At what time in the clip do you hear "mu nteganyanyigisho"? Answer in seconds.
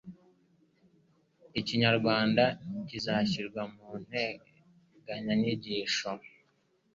3.73-6.09